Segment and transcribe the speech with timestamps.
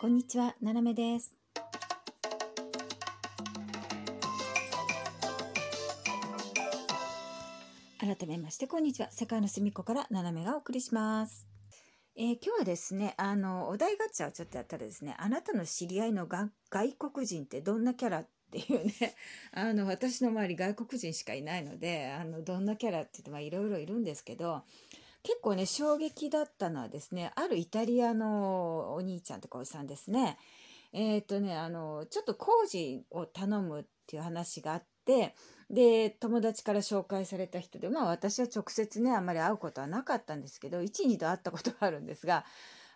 [0.00, 1.34] こんにちは、ななめです。
[7.98, 9.10] 改めまして、こんにちは。
[9.10, 11.48] 世界の隅っこからななめがお送りします。
[12.14, 18.92] えー今日はですね、あの、お題ガチャをちょっとやったらですね、あなたの知り合いのが外国人ってどんなキャラっていうね、
[19.50, 24.62] あの、私の周り外国人しかいないので、あの、どんなキャラって言って、まあ、いろいろいるんですけど、
[25.22, 30.38] 結構ね、衝撃だったのはですね、あるイタリアのお兄ちゃんとかおじさんですね。
[30.92, 35.34] えっ、とね、あの、ちょっと工事を頼むっていう話があって、
[35.70, 42.44] で、友達から紹介された人で、まあ私は直接ね、あんまり会うことはなかったんですけど、1、2度会ったことがあるんですが、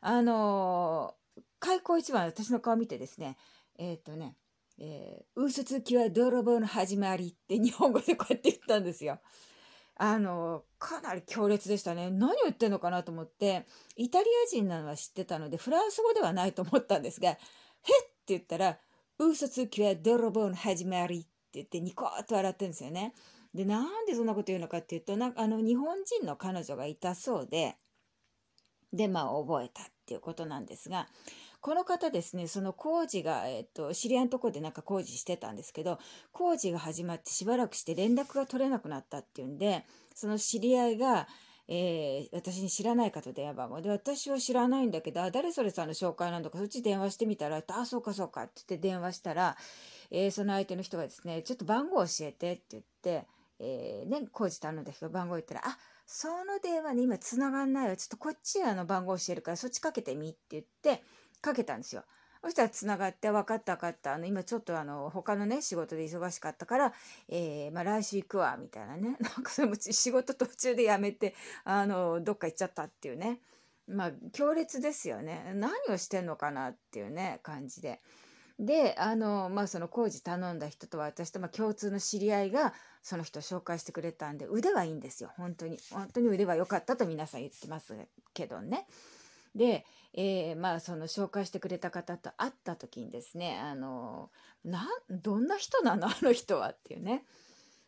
[0.01, 1.15] あの、
[1.59, 3.37] 開口一番私の顔見てですね、
[3.79, 4.37] えっ、とね、
[4.79, 9.21] えー、嘘つきは泥棒の始まりって日本語でこうやって言ったんですよ。
[9.97, 12.11] あの、かなり強烈でしたね。
[12.11, 17.37] 何を言ってんのかなと思って、イタリア人なのは知ってたので、フランス語ではないと思ったんですが、へっ
[18.23, 18.79] って言ったら、
[19.19, 23.15] 嘘つきは泥棒の始まりって言ってニコッと笑ってるんですよね。
[23.53, 27.77] で、なんでそんなこと言うのかっていうと、なんかあの、日本人の彼女がいたそうで、
[28.93, 31.09] で、まあ、覚えたっていうことなんですが、
[31.63, 36.01] この方ですね、その工事が、えっと、知り合いのとこでなんか工事してたんですけど、
[36.33, 41.29] 工事が始まってしばらくして連絡が取れなくなったっていうんで、その知り合いが、
[41.69, 49.57] えー私に知らない方電話番号で、私は知らないんだけど、誰それさんの紹介なんだか、そっち電話してみたら、あ、あそうかそうかって言って電話したら、
[50.11, 53.29] えーその相手の人がですね、ちょっと番号教えてって言って、
[53.61, 57.97] えーね、工事頼んだ人が番号言ったら、あ、その電話ね、今繋がんないわ。
[57.97, 61.03] ちょっとこっちあの番号教えるから、そっちかけてみって言って、
[61.43, 62.05] かけたんですよ。
[62.43, 64.15] そしたら繋がって、分かった分かった。
[64.15, 66.93] あの、今ちょっとあの、他のね、仕事で忙しかったから、
[67.29, 69.17] えーまあ来週行くわ、みたいなね。
[69.21, 73.41] なんかそれも仕事途中で辞めて、あの、どっか行っちゃったっていうね。
[73.87, 75.53] まあ、強烈ですよね。
[75.55, 78.01] 何をしてんのかなっていうね、感じで。
[78.59, 85.31] で、あの、まあ、その工事頼んだ人と私と、まあ、共通の知り合いが、その人を紹介してくれたんで、腕はいいんですよ。
[85.37, 85.79] 本当に。
[85.91, 87.95] 本当に腕は良かったと皆さん言ってます
[88.35, 88.87] けどね。
[89.55, 94.31] で、えーまあ、その紹介してくれた方と会った時にですね、あの、
[94.63, 96.07] な、どんな人なの？
[96.09, 97.25] あの人はっていうね、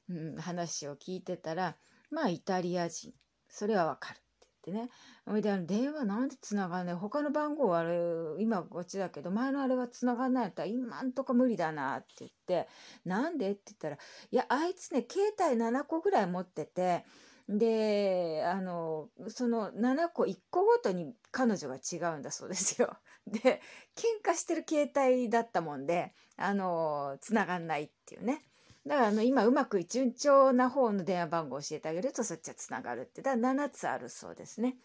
[0.08, 1.76] うん、話を聞いてたら、
[2.10, 3.12] まあ、イタリア人。
[3.48, 4.90] それはわかるって言ってね。
[5.26, 6.94] それで、あの、電話なんで繋がんない？
[6.96, 7.98] 他の番号はあれ、
[8.38, 12.68] 今こっちだけど、前のあれは繋がんないだったら、今んとこ無理だなって言って、
[13.04, 13.52] なんで？
[13.52, 17.04] って言ったら、いや、あいつね、携帯7個ぐらい持ってて、
[17.48, 22.96] で、あの、その7個、1個ごとに彼女が違うんだそうですよ。
[23.26, 23.60] で、
[23.94, 28.40] 喧嘩してる携帯だったもんで、あの、繋がんないっていうね。
[28.86, 33.22] だからあの今うまく順調な方の電話番号を教えてあげるとそっちはつながるって。
[33.22, 34.76] だから7つあるそうですね。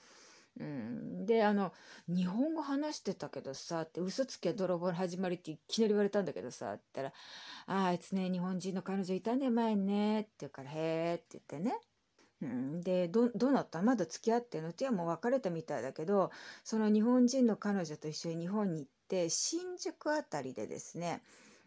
[0.59, 1.73] うん、であの
[2.07, 7.13] 「日本語話してたけどさ」って「嘘つきは泥棒の始まり」っていきなり言われたんだけどさって言ったら
[7.81, 11.79] 「ああいつね日本人の彼女いたね前ね」って言うから「へえ」って言ってね。
[12.41, 13.81] うん、でどどうなった？
[13.81, 14.69] まだ付き合ってんの？
[14.69, 16.31] っていやもう別れたみたいだけど
[16.63, 21.21] その日本人の彼女と一緒に日本に行って新宿あたりでですね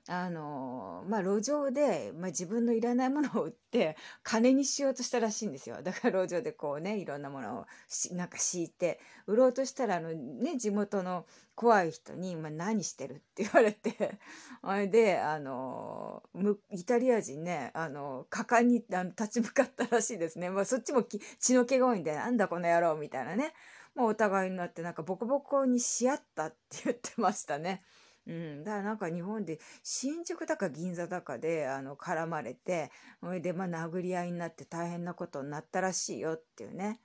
[0.09, 8.99] あのまあ路上で、まあ、自分のいらないものを売って金にしようとしたらしいんですよだから路上でこうねいろんなものをしなんか敷いて
[9.29, 11.25] 売ろうとしたらあの、ね、地元の
[11.55, 14.19] 怖い人に「まあ、何してる?」って言われて
[14.63, 16.25] あれであの
[16.71, 23.55] イタリア人ねあの果敢にあの立ち向かったらしいですね、まあ、そっちも血の気が多いんで「なんだこの野郎」みたいなね
[23.95, 27.85] もうお互いになってなんかボコボコにし合ったって言ってましたね。
[28.27, 37.01] うん、だからなんか日本で新宿だか銀座だかであの絡まれてそれでまあ殴り合いになって大変なことになったらしいよっていうね。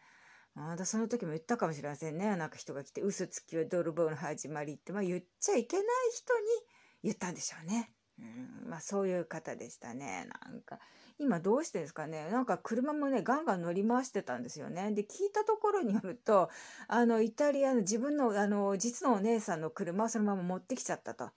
[0.53, 2.35] まだその時も言ったかもしれませんね。
[2.35, 5.85] なんか人が来て「嘘つきは泥棒の始まり」って、まあ、言っちゃいけない
[6.15, 6.45] 人に
[7.03, 7.93] 言ったんでしょうね。
[8.19, 10.27] うん、まあそういう方でしたね。
[10.43, 10.79] なんか。
[11.19, 16.49] 今どうしてですかねなんか車もねガンガン乗り回してたんですよねで聞いたところによると
[16.87, 21.29] あのイタリアの自分のあの実のお姉さんの車をそのまま持ってきちゃったと。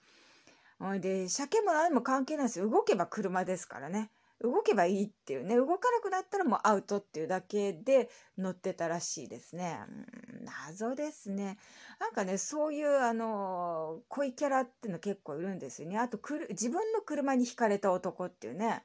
[0.98, 4.10] で車検も何も関係ないです動けば車ですからね
[4.42, 9.78] 動けばいいっていうね動かなくなったらもうアウトっていうだけで乗ってたらしいですね。
[9.88, 11.58] うん謎ですね。
[11.98, 15.98] なんかねそういうあの濃いキャラっていうの結構いるんですよね。
[15.98, 18.82] あとくる自分の車にひかれた男っていうね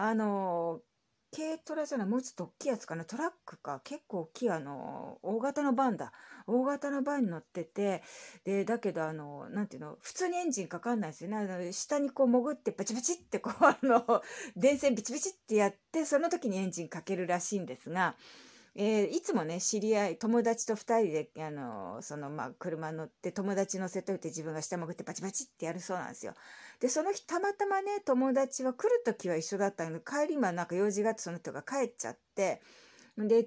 [0.00, 0.80] あの
[1.36, 3.80] 軽トラじゃないもうちょっと大きいやつかなトラックか。
[3.84, 6.12] 結構大きいあの大型のバンだ。
[6.46, 8.02] 大型のバンに乗ってて
[8.44, 11.36] でだけどあのなんていうの普通にエンジンかかんないですよね。
[11.36, 14.22] あの下にこう潜ってバチバチってこうあの
[14.56, 18.14] 電線ビチビチってやってその時にエンジンかけるらしいんですが
[18.80, 26.34] えーいつもね知り合い友達と2人であのそのまあ車乗って友達乗せといて自分が下潜ってバチバチってやるそうなんですよ。
[26.78, 32.62] でその日たまたまね友達は来る時は一緒だったけど帰りはなんか用事があってその人が帰っちゃって
[33.18, 33.42] で違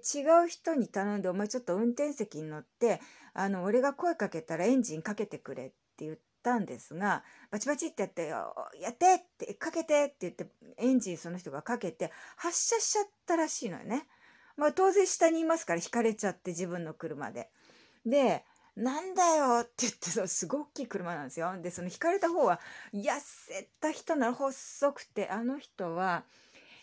[0.46, 3.00] う人に頼んで「お前ちょっと運転席に乗って
[3.34, 8.28] あの俺が声かけたらエンジンかけてくれ」って言ったんですがバチバチってやって
[8.82, 14.06] 「やって!」って「かけて!」って言ってエンジンその人がかけて発車しちゃったらしいのよね。
[14.58, 17.50] まあ当然下にいますから引かれちゃって自分の車で。
[18.06, 18.44] で
[18.76, 21.54] なんだよって言ってそすごい大きい車なんですよ。
[21.62, 22.60] でその引かれた方は
[22.94, 26.24] 痩せた人なら細くてあの人は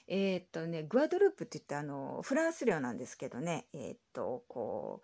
[0.06, 5.02] えーっとねグアドループって言ってあのフランス領なんですけどねえーっとこ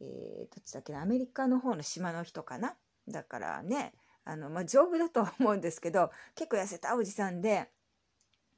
[0.00, 2.74] う、えーどっちだっけなアメリカの方の島の人かな
[3.08, 3.92] だからね
[4.24, 7.68] あの、まあ、丈夫だとは思うんですけど結構痩せたおじさんで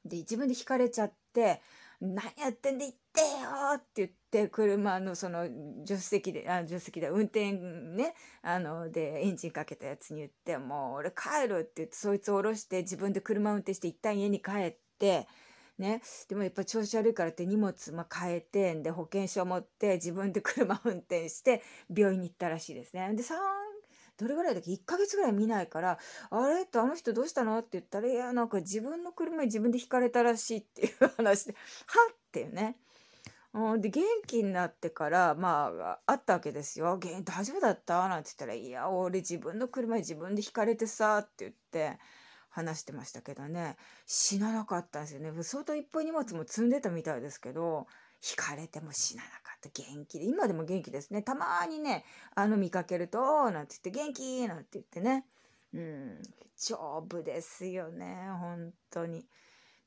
[0.05, 1.61] で自分で引かれちゃって
[1.99, 3.27] 「何やってんで行ってよ!」
[3.75, 5.45] って言って車のその
[5.85, 15.27] 助手席であ助手席で運転ねあのでエンジンかけたやつに言って「もう俺帰る」って言ってそいつを降ろして自分で車運転して一旦家に帰って。
[15.77, 21.61] ね、でもやっぱ調子悪いからって荷物、まあ、変えてで保険証持って自分で車運転して
[21.95, 23.13] 病院に行ったらしいですね。
[23.13, 23.35] で3
[24.17, 25.99] どれぐらいだっけ？1ヶ月ぐらい見ないから
[26.29, 31.55] 「あれ?」って「あの人どうしたの?」って言ったら「いやなんか自分の車に自分でひかれたらしい」っていう話で
[31.87, 32.77] 「はっ!」っていうね。
[33.79, 41.97] で元気になってからまああったわけですよ「元大丈夫だった?」なんて言ったら「いや俺自分の車に自分でひかれてさ」って言って
[42.49, 47.87] 話してましたけどね死ななかったんですよね相当いっぱい荷物も積んでたみたいですけど
[48.19, 51.21] ひかれても死ななかった元気で今でも元気ですね。
[51.21, 52.05] たまにね
[52.35, 55.25] あの見かけると「なんて言って「元気!」なんて言ってね。
[55.73, 56.21] うん
[56.57, 58.29] 丈夫ですよね。
[58.39, 59.25] 本当に。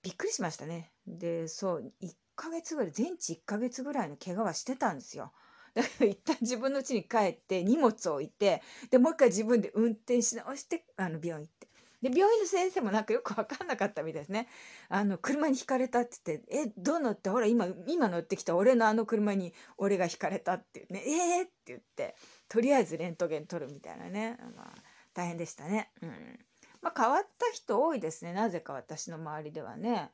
[0.03, 0.93] びっくりしましたね。
[1.07, 5.33] でそう1ヶ月ぐらい全治1ヶ月ぐらいの怪我はしてたんですよ。
[5.75, 11.69] だから一旦自分の家に帰って荷物を置いてでもう一回自分で運転し直してあの病院行って。
[12.03, 14.49] で病院の先生もなんかよく分かんなかったみたいですね。
[14.89, 21.03] あの車にひかれたって言って「えどう乗ってほら今今乗ってきた俺のあの車に俺がひかれた」って言ってね
[21.39, 22.17] 「えー!」って言って
[22.49, 24.75] とりあえずレントゲン取るみたいなね、まあ、
[25.13, 25.91] 大変でしたね。
[26.03, 26.39] うん
[26.83, 30.11] まあ、変わった人多いですねなぜか私の周りではね。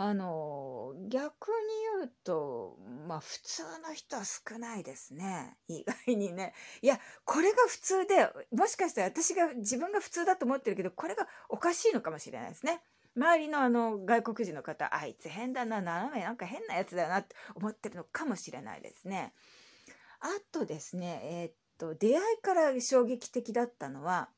[0.00, 1.54] あの逆に
[1.98, 2.78] 言うと
[3.08, 5.56] まあ普通の人は少ないですね。
[5.66, 6.54] 意外にね。
[6.82, 12.80] いやこれが普通でもしかしたら私が自分が普通だと思ってるけどこれがおかしいのかもしれないですね。
[13.16, 19.34] 周りのあの外国人の方あいつ変だな斜めなんか変なやつだなって思ってるのかもしれないですね。
[20.20, 24.30] あとですねえーっと出会いから衝撃的だったのは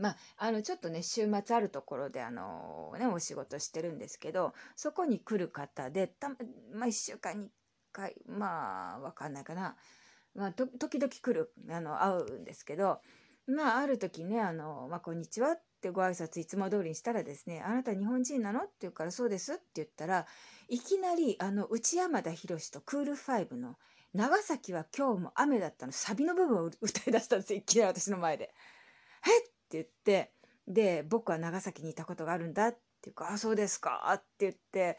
[0.00, 6.34] まあ、あのちょっとね週末あるところであの、ね、お仕事してるんですけどそこに来る方でたま、
[6.82, 7.50] あ、1週間に1
[7.92, 9.76] 回まあわかんないかな、
[10.34, 13.00] まあ、時々来るあの会うんですけど
[13.46, 20.26] まあある時ねあの、まあ「こんにちは」ってご挨拶いつも通りにしたらですね「あなた日本人なの?」って言うから「そうです」って言ったら
[20.68, 23.76] いきなりあの内山田博とクールファイブの
[24.14, 28.54] 「長崎は今日も雨だった」のサビの部分を歌い出したんですよいきなり私の前で。
[29.26, 30.32] えっ言って
[30.66, 34.98] で僕は長崎にいたことがあるんだっていうか「あそうですか」って言って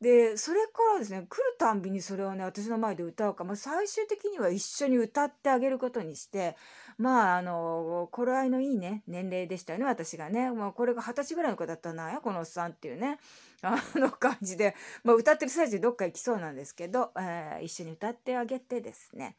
[0.00, 6.56] でそれからですね来るたんびにそれをね私の前で歌うか、まあ、最終的には一緒に歌ってあげることにして
[6.96, 13.18] まああの頃合いのいいね年齢でしたよね私がね、まあ、これが二十歳ぐらいの子だったなやこのおっさんっていうね
[13.60, 19.36] あの感じで、まあ、歌ってる最中どっか行きそうなんですけど、えー一緒に歌ってあげてですね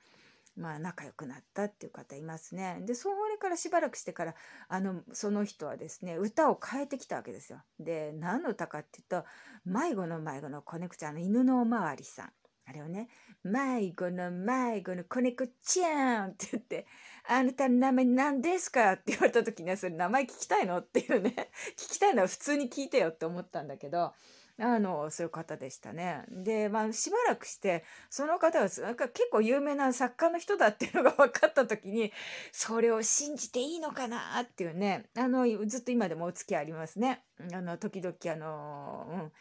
[0.55, 2.77] まあ仲良くなったっていう方いますね。
[2.81, 4.35] でそれからしばらくしてから
[4.69, 7.61] あのその人はですね歌を変えてきたわけですよ。
[7.79, 9.25] で何の歌かっていうと
[9.65, 12.31] 「迷子の迷子の子猫ちゃんの犬のおまわりさん」
[12.65, 13.09] あれをね
[13.43, 16.85] 「迷子の迷子の子猫ちゃん」って言って
[17.27, 20.77] 「あなたの名前何ですか?」って言われた時ねそれ名前聞きたいの？
[20.77, 24.13] っていうね聞きたいのは普通に聞いてよって思ったんだけど。
[24.61, 26.23] あのそういう方でしたね。
[26.29, 32.11] で、まあ、しばらくしてその方がなんか結構有名な作家の人だっていうのが分かった時に
[32.51, 37.23] それを信じていいのかなっていうねあのずっと今でもお付き合いありますね。
[37.53, 39.31] あの時々あの、うん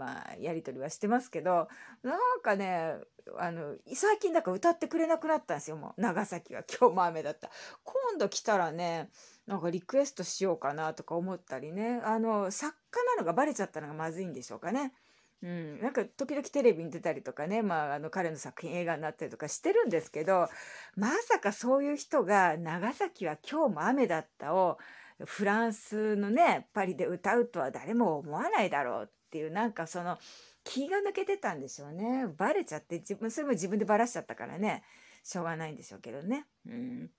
[0.00, 1.68] まあやり取りはしてますけど
[2.02, 2.94] なんかね
[3.38, 6.00] あの最近だから歌ってくれなくなったんですよもう。
[6.00, 7.50] 長崎は今日も雨だった。
[7.84, 9.10] 今度来たらね
[9.46, 12.00] なんかリクエストしようかなとか思ったりね。
[12.02, 14.94] あの作家なのがバレちゃったのがまずいんでしょうかね。
[15.42, 20.48] うん、なんか時々テレビに出たりとかね、まあ、あの彼の作品映画になったりとかしてるんですけど
[20.96, 24.76] まさかそういう人が「長崎は今日も雨だった」を
[25.24, 30.18] フランスのねパリで歌うとは誰も思わないだろうっていうなんかその
[30.64, 32.26] 気が抜けてたんでしょうね。
[32.36, 34.82] バレちゃって自分、それも自分でバラしちゃったからね、
[35.22, 36.46] しょうがないんでしょうけどね。
[36.66, 37.10] うん。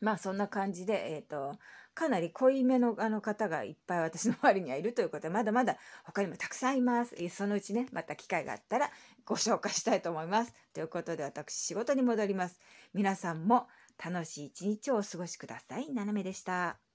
[0.00, 1.58] まあそんな感じで、えっ、ー、と、
[1.94, 7.16] かなり濃いめのあの方がいっぱい私の周りにはいるということで、まだまだ他にもたくさんいます。
[7.30, 8.90] そのうちね、また機会があったら
[9.24, 10.52] ご紹介したいと思います。
[10.74, 12.60] ということで私仕事に戻ります。
[12.92, 13.66] 皆さんも
[14.04, 15.90] 楽しい一日をお過ごしください。
[15.94, 16.85] ななめでした。